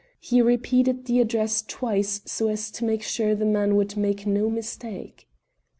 [0.19, 4.49] He repeated the address twice, so as to make sure the man would make no
[4.49, 5.29] mistake.